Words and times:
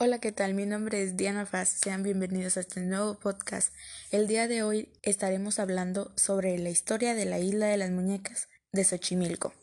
Hola, 0.00 0.20
¿qué 0.20 0.30
tal? 0.30 0.54
Mi 0.54 0.64
nombre 0.64 1.02
es 1.02 1.16
Diana 1.16 1.44
Faz. 1.44 1.70
Sean 1.70 2.04
bienvenidos 2.04 2.56
a 2.56 2.60
este 2.60 2.80
nuevo 2.82 3.18
podcast. 3.18 3.74
El 4.12 4.28
día 4.28 4.46
de 4.46 4.62
hoy 4.62 4.92
estaremos 5.02 5.58
hablando 5.58 6.12
sobre 6.14 6.56
la 6.56 6.70
historia 6.70 7.16
de 7.16 7.24
la 7.24 7.40
isla 7.40 7.66
de 7.66 7.78
las 7.78 7.90
muñecas 7.90 8.48
de 8.70 8.84
Xochimilco. 8.84 9.54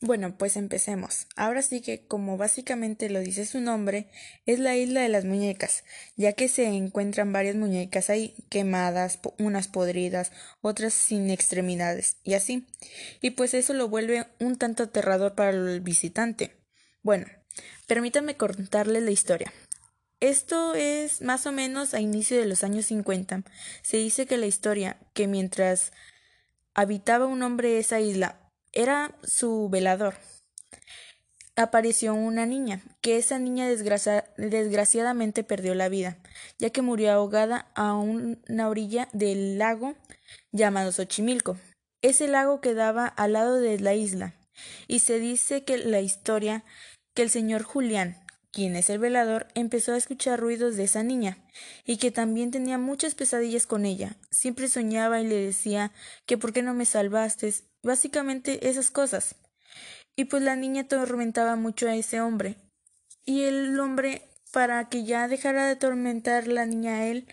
Bueno, 0.00 0.36
pues 0.36 0.56
empecemos. 0.56 1.28
Ahora 1.36 1.62
sí 1.62 1.80
que, 1.80 2.08
como 2.08 2.38
básicamente 2.38 3.08
lo 3.08 3.20
dice 3.20 3.46
su 3.46 3.60
nombre, 3.60 4.10
es 4.46 4.58
la 4.58 4.76
isla 4.76 5.02
de 5.02 5.08
las 5.10 5.24
muñecas, 5.24 5.84
ya 6.16 6.32
que 6.32 6.48
se 6.48 6.64
encuentran 6.64 7.32
varias 7.32 7.54
muñecas 7.54 8.10
ahí, 8.10 8.34
quemadas, 8.48 9.20
unas 9.38 9.68
podridas, 9.68 10.32
otras 10.60 10.92
sin 10.92 11.30
extremidades, 11.30 12.16
y 12.24 12.34
así. 12.34 12.66
Y 13.20 13.30
pues 13.30 13.54
eso 13.54 13.74
lo 13.74 13.88
vuelve 13.88 14.26
un 14.40 14.58
tanto 14.58 14.82
aterrador 14.82 15.36
para 15.36 15.50
el 15.50 15.80
visitante. 15.82 16.56
Bueno, 17.04 17.26
Permítanme 17.86 18.36
contarles 18.36 19.02
la 19.02 19.10
historia. 19.10 19.52
Esto 20.20 20.74
es 20.74 21.22
más 21.22 21.46
o 21.46 21.52
menos 21.52 21.94
a 21.94 22.00
inicio 22.00 22.38
de 22.38 22.46
los 22.46 22.62
años 22.62 22.86
50. 22.86 23.42
Se 23.82 23.96
dice 23.96 24.26
que 24.26 24.36
la 24.36 24.46
historia, 24.46 24.98
que 25.14 25.26
mientras 25.26 25.92
habitaba 26.74 27.24
un 27.24 27.42
hombre 27.42 27.78
esa 27.78 28.00
isla, 28.00 28.38
era 28.72 29.14
su 29.22 29.68
velador. 29.70 30.14
Apareció 31.56 32.14
una 32.14 32.46
niña, 32.46 32.82
que 33.00 33.16
esa 33.16 33.38
niña 33.38 33.68
desgraciadamente 33.68 35.42
perdió 35.42 35.74
la 35.74 35.88
vida, 35.88 36.18
ya 36.58 36.70
que 36.70 36.82
murió 36.82 37.12
ahogada 37.12 37.70
a 37.74 37.94
una 37.94 38.68
orilla 38.68 39.08
del 39.12 39.58
lago 39.58 39.94
llamado 40.52 40.92
Xochimilco. 40.92 41.58
Ese 42.02 42.28
lago 42.28 42.60
quedaba 42.60 43.06
al 43.06 43.32
lado 43.32 43.56
de 43.56 43.78
la 43.80 43.94
isla, 43.94 44.34
y 44.86 45.00
se 45.00 45.18
dice 45.18 45.64
que 45.64 45.78
la 45.78 46.00
historia 46.00 46.64
que 47.20 47.24
el 47.24 47.30
señor 47.30 47.64
Julián, 47.64 48.16
quien 48.50 48.76
es 48.76 48.88
el 48.88 48.98
velador, 48.98 49.46
empezó 49.54 49.92
a 49.92 49.98
escuchar 49.98 50.40
ruidos 50.40 50.78
de 50.78 50.84
esa 50.84 51.02
niña, 51.02 51.36
y 51.84 51.98
que 51.98 52.10
también 52.10 52.50
tenía 52.50 52.78
muchas 52.78 53.14
pesadillas 53.14 53.66
con 53.66 53.84
ella. 53.84 54.16
Siempre 54.30 54.68
soñaba 54.68 55.20
y 55.20 55.26
le 55.26 55.34
decía 55.34 55.92
que 56.24 56.38
por 56.38 56.54
qué 56.54 56.62
no 56.62 56.72
me 56.72 56.86
salvaste, 56.86 57.52
básicamente 57.82 58.70
esas 58.70 58.90
cosas. 58.90 59.34
Y 60.16 60.24
pues 60.24 60.42
la 60.42 60.56
niña 60.56 60.84
atormentaba 60.84 61.56
mucho 61.56 61.90
a 61.90 61.94
ese 61.94 62.22
hombre. 62.22 62.56
Y 63.26 63.42
el 63.42 63.78
hombre, 63.78 64.22
para 64.50 64.88
que 64.88 65.04
ya 65.04 65.28
dejara 65.28 65.66
de 65.66 65.72
atormentar 65.72 66.48
la 66.48 66.64
niña 66.64 67.00
a 67.00 67.06
él, 67.06 67.28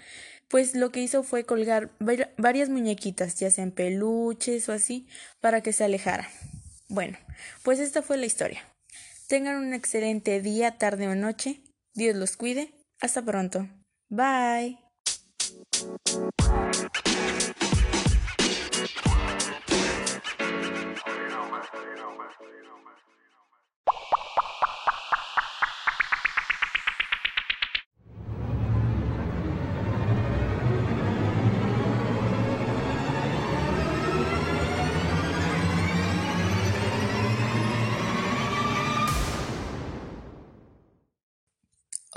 pues 0.50 0.76
lo 0.76 0.92
que 0.92 1.00
hizo 1.00 1.24
fue 1.24 1.46
colgar 1.46 1.92
varias 2.38 2.68
muñequitas, 2.68 3.40
ya 3.40 3.50
sean 3.52 3.72
peluches 3.72 4.68
o 4.68 4.74
así, 4.74 5.08
para 5.40 5.62
que 5.62 5.72
se 5.72 5.86
alejara. 5.86 6.30
Bueno, 6.90 7.18
pues 7.64 7.80
esta 7.80 8.02
fue 8.02 8.18
la 8.18 8.26
historia. 8.26 8.66
Tengan 9.28 9.58
un 9.58 9.73
excelente 9.73 10.42
día, 10.42 10.78
tarde 10.78 11.09
o 11.09 11.16
noche. 11.16 11.61
Dios 11.94 12.16
los 12.16 12.38
cuide. 12.38 12.73
Hasta 13.02 13.22
pronto. 13.22 13.67
Bye. 14.08 14.80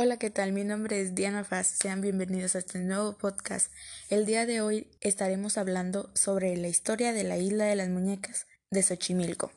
Hola, 0.02 0.16
¿qué 0.16 0.30
tal? 0.30 0.52
Mi 0.52 0.64
nombre 0.64 0.98
es 1.02 1.14
Diana 1.14 1.44
Faz. 1.44 1.66
Sean 1.66 2.00
bienvenidos 2.00 2.56
a 2.56 2.60
este 2.60 2.78
nuevo 2.78 3.18
podcast. 3.18 3.70
El 4.08 4.24
día 4.24 4.46
de 4.46 4.62
hoy 4.62 4.86
estaremos 5.02 5.58
hablando 5.58 6.10
sobre 6.14 6.56
la 6.56 6.68
historia 6.68 7.12
de 7.12 7.22
la 7.22 7.36
isla 7.36 7.66
de 7.66 7.76
las 7.76 7.90
muñecas 7.90 8.46
de 8.70 8.82
Xochimilco. 8.82 9.52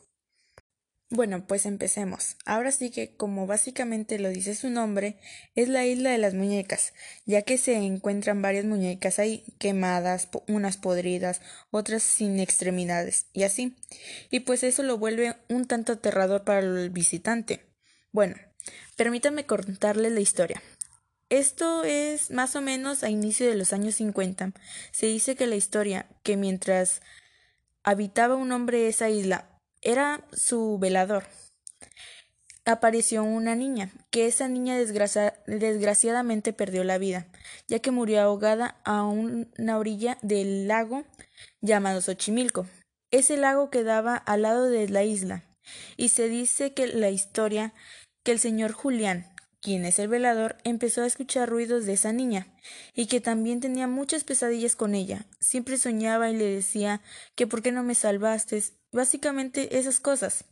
Bueno, 1.09 1.47
pues 1.47 1.65
empecemos. 1.65 2.35
Ahora 2.43 2.73
sí 2.73 2.91
que, 2.91 3.15
como 3.15 3.47
básicamente 3.47 4.19
lo 4.19 4.27
dice 4.27 4.53
su 4.53 4.69
nombre, 4.69 5.17
es 5.55 5.69
la 5.69 5.85
isla 5.85 6.09
de 6.09 6.17
las 6.17 6.33
muñecas, 6.33 6.91
ya 7.25 7.43
que 7.43 7.57
se 7.57 7.75
encuentran 7.75 8.41
varias 8.41 8.65
muñecas 8.65 9.19
ahí, 9.19 9.45
quemadas, 9.59 10.27
unas 10.49 10.75
podridas, 10.75 11.39
otras 11.71 12.03
sin 12.03 12.41
extremidades, 12.41 13.27
y 13.31 13.43
así. 13.43 13.77
Y 14.29 14.41
pues 14.41 14.65
eso 14.65 14.83
lo 14.83 14.97
vuelve 14.97 15.37
un 15.47 15.67
tanto 15.67 15.93
aterrador 15.93 16.43
para 16.43 16.59
el 16.59 16.89
visitante. 16.89 17.61
Bueno, 18.11 18.35
Permítanme 18.95 19.45
contarles 19.45 20.11
la 20.11 20.19
historia. 20.19 20.61
Esto 21.29 21.83
es 21.83 22.29
más 22.31 22.55
o 22.55 22.61
menos 22.61 23.03
a 23.03 23.09
inicio 23.09 23.47
de 23.47 23.55
los 23.55 23.73
años 23.73 23.95
50. 23.95 24.51
Se 24.91 25.07
dice 25.07 25.35
que 25.35 25.47
la 25.47 25.55
historia, 25.55 26.05
que 26.21 26.37
mientras 26.37 27.01
habitaba 27.83 28.35
un 28.35 28.51
hombre 28.51 28.87
esa 28.87 29.09
isla, 29.09 29.49
era 29.81 30.25
su 30.31 30.77
velador. 30.79 31.23
Apareció 32.65 33.23
una 33.23 33.55
niña, 33.55 33.89
que 34.09 34.27
esa 34.27 34.47
niña 34.47 34.77
desgraciadamente 34.77 36.53
perdió 36.53 36.85
la 36.85 36.97
vida, 36.97 37.27
ya 37.67 37.79
que 37.79 37.91
murió 37.91 38.21
ahogada 38.21 38.79
a 38.85 39.03
una 39.03 39.77
orilla 39.77 40.17
del 40.21 40.67
lago 40.67 41.03
llamado 41.59 41.99
Xochimilco. 41.99 42.67
Ese 43.11 43.35
lago 43.35 43.69
quedaba 43.69 44.15
al 44.15 44.43
lado 44.43 44.69
de 44.69 44.87
la 44.87 45.03
isla, 45.03 45.43
y 45.97 46.09
se 46.09 46.29
dice 46.29 46.73
que 46.73 46.87
la 46.87 47.09
historia 47.09 47.73
que 48.23 48.31
el 48.31 48.39
señor 48.39 48.71
Julián, 48.71 49.27
quien 49.61 49.85
es 49.85 49.99
el 49.99 50.07
velador, 50.07 50.57
empezó 50.63 51.03
a 51.03 51.07
escuchar 51.07 51.49
ruidos 51.49 51.85
de 51.85 51.93
esa 51.93 52.11
niña, 52.11 52.47
y 52.93 53.07
que 53.07 53.21
también 53.21 53.59
tenía 53.59 53.87
muchas 53.87 54.23
pesadillas 54.23 54.75
con 54.75 54.95
ella. 54.95 55.25
Siempre 55.39 55.77
soñaba 55.77 56.29
y 56.29 56.35
le 56.35 56.45
decía 56.45 57.01
que 57.35 57.47
por 57.47 57.61
qué 57.61 57.71
no 57.71 57.83
me 57.83 57.95
salvaste, 57.95 58.61
básicamente 58.91 59.77
esas 59.77 59.99
cosas. 59.99 60.45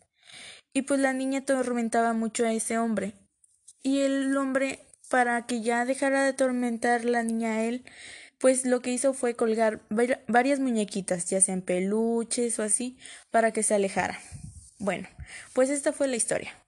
Y 0.73 0.83
pues 0.83 0.99
la 0.99 1.13
niña 1.13 1.39
atormentaba 1.39 2.13
mucho 2.13 2.45
a 2.45 2.53
ese 2.53 2.77
hombre. 2.77 3.13
Y 3.83 3.99
el 4.01 4.35
hombre, 4.37 4.87
para 5.09 5.45
que 5.45 5.61
ya 5.61 5.83
dejara 5.85 6.23
de 6.23 6.29
atormentar 6.29 7.03
la 7.03 7.23
niña 7.23 7.55
a 7.55 7.63
él, 7.63 7.83
pues 8.37 8.65
lo 8.65 8.79
que 8.79 8.91
hizo 8.91 9.13
fue 9.13 9.35
colgar 9.35 9.81
varias 10.27 10.59
muñequitas, 10.59 11.29
ya 11.29 11.41
sean 11.41 11.61
peluches 11.61 12.57
o 12.59 12.63
así, 12.63 12.97
para 13.29 13.51
que 13.51 13.63
se 13.63 13.75
alejara. 13.75 14.19
Bueno, 14.79 15.07
pues 15.53 15.69
esta 15.69 15.91
fue 15.91 16.07
la 16.07 16.15
historia. 16.15 16.60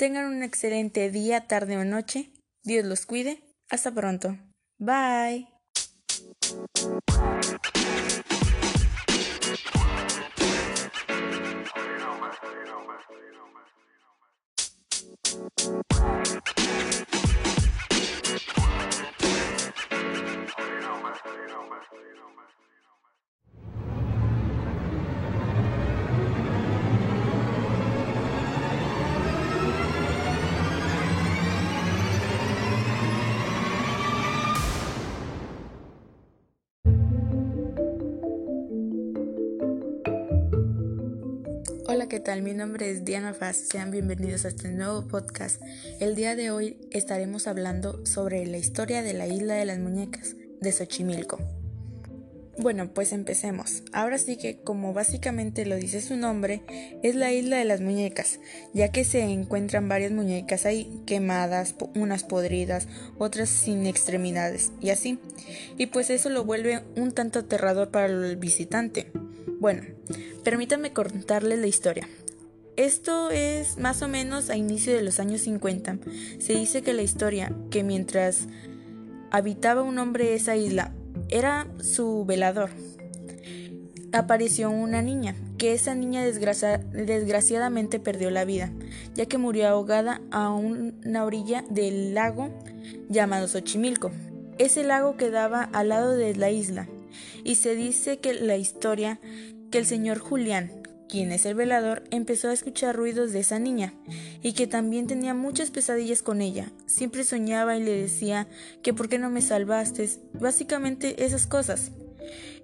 Tengan 0.00 0.24
un 0.24 0.42
excelente 0.42 1.10
día, 1.10 1.46
tarde 1.46 1.76
o 1.76 1.84
noche. 1.84 2.32
Dios 2.62 2.86
los 2.86 3.04
cuide. 3.04 3.44
Hasta 3.68 3.92
pronto. 3.92 4.34
Bye. 4.78 5.46
¿Qué 42.10 42.18
tal? 42.18 42.42
Mi 42.42 42.54
nombre 42.54 42.90
es 42.90 43.04
Diana 43.04 43.34
Faz. 43.34 43.56
Sean 43.56 43.92
bienvenidos 43.92 44.44
a 44.44 44.48
este 44.48 44.68
nuevo 44.68 45.06
podcast. 45.06 45.62
El 46.00 46.16
día 46.16 46.34
de 46.34 46.50
hoy 46.50 46.76
estaremos 46.90 47.46
hablando 47.46 48.04
sobre 48.04 48.44
la 48.46 48.58
historia 48.58 49.00
de 49.02 49.14
la 49.14 49.28
isla 49.28 49.54
de 49.54 49.64
las 49.64 49.78
muñecas 49.78 50.34
de 50.60 50.72
Xochimilco. 50.72 51.38
Bueno, 52.58 52.92
pues 52.92 53.12
empecemos. 53.12 53.84
Ahora 53.92 54.18
sí 54.18 54.36
que, 54.36 54.58
como 54.58 54.92
básicamente 54.92 55.64
lo 55.64 55.76
dice 55.76 56.00
su 56.00 56.16
nombre, 56.16 56.62
es 57.04 57.14
la 57.14 57.32
isla 57.32 57.58
de 57.58 57.64
las 57.64 57.80
muñecas, 57.80 58.40
ya 58.74 58.90
que 58.90 59.04
se 59.04 59.22
encuentran 59.22 59.88
varias 59.88 60.10
muñecas 60.10 60.66
ahí, 60.66 60.90
quemadas, 61.06 61.76
unas 61.94 62.24
podridas, 62.24 62.88
otras 63.18 63.48
sin 63.50 63.86
extremidades, 63.86 64.72
y 64.80 64.90
así. 64.90 65.20
Y 65.78 65.86
pues 65.86 66.10
eso 66.10 66.28
lo 66.28 66.42
vuelve 66.42 66.82
un 66.96 67.12
tanto 67.12 67.38
aterrador 67.38 67.92
para 67.92 68.06
el 68.06 68.36
visitante. 68.36 69.12
Bueno, 69.60 69.82
permítanme 70.42 70.94
contarles 70.94 71.58
la 71.58 71.66
historia. 71.66 72.08
Esto 72.76 73.30
es 73.30 73.76
más 73.76 74.00
o 74.00 74.08
menos 74.08 74.48
a 74.48 74.56
inicio 74.56 74.94
de 74.94 75.02
los 75.02 75.20
años 75.20 75.42
50. 75.42 75.98
Se 76.38 76.54
dice 76.54 76.80
que 76.80 76.94
la 76.94 77.02
historia, 77.02 77.52
que 77.70 77.82
mientras 77.82 78.48
habitaba 79.30 79.82
un 79.82 79.98
hombre 79.98 80.34
esa 80.34 80.56
isla, 80.56 80.94
era 81.28 81.66
su 81.78 82.24
velador. 82.24 82.70
Apareció 84.12 84.70
una 84.70 85.02
niña, 85.02 85.36
que 85.58 85.74
esa 85.74 85.94
niña 85.94 86.24
desgraciadamente 86.24 88.00
perdió 88.00 88.30
la 88.30 88.46
vida, 88.46 88.72
ya 89.14 89.26
que 89.26 89.36
murió 89.36 89.68
ahogada 89.68 90.22
a 90.30 90.48
una 90.48 91.26
orilla 91.26 91.66
del 91.68 92.14
lago 92.14 92.48
llamado 93.10 93.46
Xochimilco. 93.46 94.10
Ese 94.56 94.84
lago 94.84 95.18
quedaba 95.18 95.64
al 95.64 95.90
lado 95.90 96.16
de 96.16 96.34
la 96.34 96.50
isla, 96.50 96.88
y 97.44 97.56
se 97.56 97.74
dice 97.74 98.18
que 98.18 98.34
la 98.34 98.56
historia 98.56 99.20
que 99.70 99.78
el 99.78 99.86
señor 99.86 100.18
Julián, 100.18 100.70
quien 101.08 101.32
es 101.32 101.44
el 101.44 101.54
velador, 101.54 102.04
empezó 102.10 102.48
a 102.48 102.52
escuchar 102.52 102.96
ruidos 102.96 103.32
de 103.32 103.40
esa 103.40 103.58
niña, 103.58 103.94
y 104.42 104.52
que 104.52 104.66
también 104.66 105.06
tenía 105.06 105.34
muchas 105.34 105.70
pesadillas 105.70 106.22
con 106.22 106.40
ella. 106.40 106.70
Siempre 106.86 107.24
soñaba 107.24 107.76
y 107.76 107.82
le 107.82 108.00
decía 108.00 108.46
que 108.82 108.94
por 108.94 109.08
qué 109.08 109.18
no 109.18 109.30
me 109.30 109.42
salvaste, 109.42 110.08
básicamente 110.34 111.24
esas 111.24 111.46
cosas. 111.46 111.92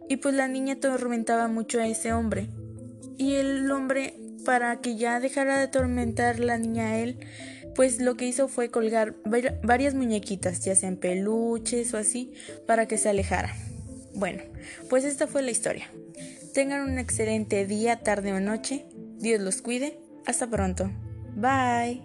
Y 0.08 0.19
pues 0.19 0.34
la 0.34 0.46
niña 0.46 0.75
atormentaba 0.75 1.48
mucho 1.48 1.81
a 1.81 1.87
ese 1.87 2.12
hombre. 2.12 2.48
Y 3.19 3.34
el 3.34 3.70
hombre, 3.70 4.14
para 4.44 4.81
que 4.81 4.96
ya 4.96 5.19
dejara 5.19 5.58
de 5.58 5.64
atormentar 5.64 6.38
la 6.38 6.58
niña 6.58 6.90
a 6.90 6.98
él, 6.98 7.19
pues 7.75 8.00
lo 8.00 8.16
que 8.16 8.26
hizo 8.26 8.48
fue 8.48 8.70
colgar 8.70 9.16
varias 9.62 9.94
muñequitas, 9.94 10.64
ya 10.64 10.75
sean 10.75 10.96
peluches 10.96 11.93
o 11.94 11.98
así, 11.98 12.32
para 12.66 12.87
que 12.87 12.96
se 12.96 13.08
alejara. 13.08 13.54
Bueno, 14.17 14.43
pues 14.89 15.05
esta 15.05 15.27
fue 15.27 15.43
la 15.43 15.51
historia. 15.51 15.91
Tengan 16.55 16.89
un 16.89 16.99
excelente 16.99 17.67
día, 17.67 18.01
tarde 18.01 18.33
o 18.33 18.41
noche. 18.41 18.87
Dios 19.19 19.43
los 19.43 19.61
cuide. 19.61 20.01
Hasta 20.25 20.49
pronto. 20.49 20.91
Bye. 21.35 22.03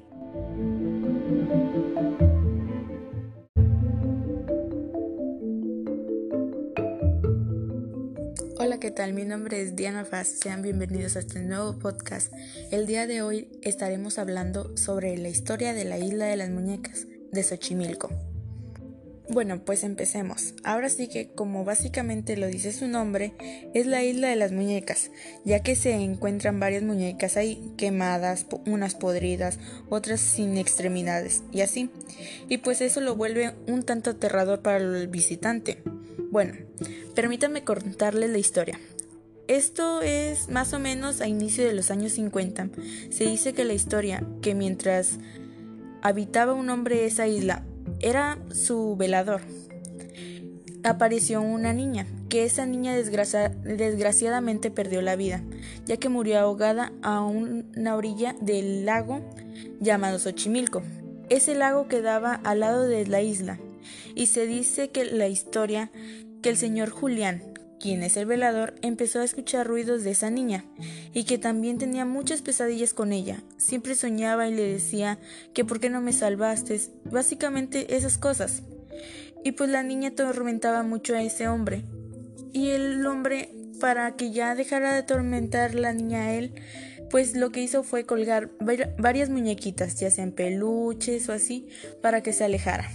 Hola, 8.60 8.78
¿qué 8.81 8.92
tal? 8.92 9.13
Mi 9.13 9.24
nombre 9.24 9.62
es 9.62 9.78
Diana 9.78 10.04
Faz. 10.04 10.28
Sean 10.28 10.62
bienvenidos 10.62 11.16
a 11.16 11.19
este 11.19 11.40
nuevo 11.40 11.80
podcast. 11.80 12.34
El 12.72 12.88
día 12.88 13.08
de 13.08 13.22
hoy 13.22 13.48
estaremos 13.62 14.19
hablando 14.19 14.75
sobre 14.75 15.18
la 15.18 15.30
historia 15.30 15.74
de 15.74 15.86
la 15.86 15.98
isla 15.98 16.25
de 16.25 16.36
las 16.36 16.50
muñecas 16.50 17.08
de 17.31 17.42
Xochimilco. 17.42 18.31
Bueno, 19.31 19.63
pues 19.63 19.86
empecemos. 19.86 20.56
Ahora 20.66 20.89
sí 20.89 21.07
que, 21.07 21.30
como 21.30 21.63
básicamente 21.63 22.36
lo 22.36 22.48
dice 22.48 22.74
su 22.74 22.89
nombre, 22.89 23.33
es 23.74 23.86
la 23.86 24.04
isla 24.04 24.28
de 24.28 24.36
las 24.36 24.51
muñecas, 24.51 25.10
ya 25.45 25.63
que 25.63 25.78
se 25.78 25.94
encuentran 25.94 26.60
varias 26.60 26.83
muñecas 26.83 27.38
ahí, 27.38 27.72
quemadas, 27.78 28.45
unas 28.66 28.94
podridas, 28.94 29.57
otras 29.88 30.19
sin 30.19 30.57
extremidades, 30.57 31.44
y 31.54 31.62
así. 31.62 31.89
Y 32.50 32.57
pues 32.57 32.81
eso 32.81 33.00
lo 33.00 33.16
vuelve 33.16 33.56
un 33.68 33.83
tanto 33.83 34.10
aterrador 34.10 34.62
para 34.62 34.80
el 34.80 35.07
visitante. 35.07 35.81
Bueno, 36.30 36.54
permítanme 37.16 37.63
contarles 37.63 38.31
la 38.31 38.38
historia. 38.38 38.81
Esto 39.48 40.01
es 40.01 40.50
más 40.50 40.74
o 40.74 40.80
menos 40.80 41.22
a 41.22 41.27
inicio 41.30 41.66
de 41.66 41.74
los 41.74 41.89
años 41.89 42.12
50. 42.12 42.69
Se 43.10 43.24
dice 43.24 43.54
que 43.54 43.63
la 43.63 43.74
historia, 43.74 44.25
que 44.42 44.56
mientras 44.56 45.19
habitaba 46.01 46.51
un 46.51 46.69
hombre 46.69 47.06
esa 47.06 47.27
isla, 47.27 47.66
era 48.01 48.38
su 48.51 48.95
velador. 48.98 49.42
Apareció 50.83 51.42
una 51.42 51.74
niña, 51.74 52.07
que 52.27 52.44
esa 52.44 52.65
niña 52.65 52.95
desgraciadamente 52.95 54.71
perdió 54.71 55.01
la 55.01 55.15
vida, 55.15 55.44
ya 55.86 55.98
que 55.98 56.09
murió 56.09 56.39
ahogada 56.39 56.92
a 57.03 57.21
una 57.21 57.95
orilla 57.95 58.36
del 58.42 58.86
lago 58.86 59.21
llamado 59.80 60.18
Xochimilco. 60.18 60.81
Ese 61.30 61.53
lago 61.56 61.88
quedaba 61.88 62.33
al 62.33 62.62
lado 62.62 62.88
de 62.88 63.06
la 63.06 63.21
isla, 63.21 63.59
y 64.15 64.25
se 64.25 64.48
dice 64.48 64.89
que 64.89 65.06
la 65.06 65.27
historia 65.27 65.92
que 66.42 66.50
el 66.50 66.57
señor 66.57 66.89
Julián, 66.89 67.50
quien 67.81 68.04
es 68.04 68.16
el 68.16 68.25
velador, 68.25 68.75
empezó 68.81 69.19
a 69.19 69.24
escuchar 69.24 69.68
ruidos 69.68 70.04
de 70.04 70.12
esa 70.12 70.30
niña, 70.30 70.66
y 71.13 71.24
que 71.24 71.38
también 71.38 71.78
tenía 71.78 72.06
muchas 72.06 72.42
pesadillas 72.42 72.94
con 72.94 73.12
ella. 73.12 73.42
Siempre 73.57 73.95
soñaba 73.95 74.48
y 74.48 74.54
le 74.54 74.72
decía 74.72 75.19
que 75.54 75.66
por 75.66 75.80
qué 75.80 75.89
no 75.89 76.01
me 76.01 76.13
salvaste, 76.13 76.80
básicamente 77.06 77.95
esas 77.95 78.18
cosas. 78.18 78.63
Y 79.44 79.54
pues 79.54 79.69
la 79.69 79.83
niña 79.83 80.10
atormentaba 80.10 80.83
mucho 80.83 81.16
a 81.16 81.24
ese 81.24 81.48
hombre. 81.48 81.83
Y 82.54 82.69
el 82.69 83.06
hombre, 83.07 83.50
para 83.80 84.16
que 84.16 84.31
ya 84.31 84.54
dejara 84.56 84.94
de 84.94 85.00
atormentar 85.00 85.74
la 85.74 85.94
niña 85.94 86.25
a 86.25 86.34
él, 86.34 86.54
pues 87.10 87.36
lo 87.36 87.51
que 87.51 87.62
hizo 87.62 87.84
fue 87.84 88.06
colgar 88.06 88.51
varias 88.98 89.30
muñequitas, 89.30 90.00
ya 90.00 90.12
sean 90.12 90.31
peluches 90.31 91.27
o 91.27 91.34
así, 91.34 91.68
para 92.01 92.22
que 92.22 92.31
se 92.31 92.44
alejara. 92.44 92.89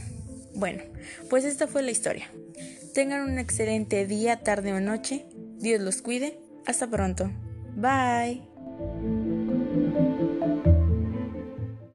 Bueno, 0.55 0.83
pues 1.29 1.45
esta 1.45 1.67
fue 1.67 1.83
la 1.83 1.91
historia. 1.91 2.31
Tengan 2.97 3.29
un 3.29 3.39
excelente 3.39 4.07
día, 4.07 4.43
tarde 4.43 4.73
o 4.73 4.81
noche. 4.81 5.27
Dios 5.59 5.83
los 5.83 6.01
cuide. 6.01 6.41
Hasta 6.65 6.89
pronto. 6.89 7.31
Bye. 7.77 8.43